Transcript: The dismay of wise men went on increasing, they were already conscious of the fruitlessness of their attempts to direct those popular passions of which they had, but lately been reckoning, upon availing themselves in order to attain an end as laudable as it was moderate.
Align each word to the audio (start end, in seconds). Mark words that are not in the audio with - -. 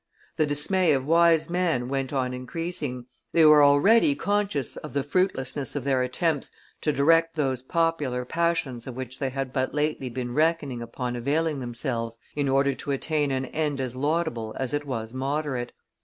The 0.37 0.47
dismay 0.47 0.93
of 0.93 1.05
wise 1.05 1.47
men 1.47 1.87
went 1.87 2.11
on 2.11 2.33
increasing, 2.33 3.05
they 3.33 3.45
were 3.45 3.63
already 3.63 4.15
conscious 4.15 4.75
of 4.77 4.93
the 4.93 5.03
fruitlessness 5.03 5.75
of 5.75 5.83
their 5.83 6.01
attempts 6.01 6.51
to 6.81 6.91
direct 6.91 7.35
those 7.35 7.61
popular 7.61 8.25
passions 8.25 8.87
of 8.87 8.95
which 8.95 9.19
they 9.19 9.29
had, 9.29 9.53
but 9.53 9.75
lately 9.75 10.09
been 10.09 10.33
reckoning, 10.33 10.81
upon 10.81 11.15
availing 11.15 11.59
themselves 11.59 12.17
in 12.35 12.49
order 12.49 12.73
to 12.73 12.89
attain 12.89 13.29
an 13.29 13.45
end 13.45 13.79
as 13.79 13.95
laudable 13.95 14.55
as 14.57 14.73
it 14.73 14.85
was 14.87 15.13
moderate. 15.13 15.71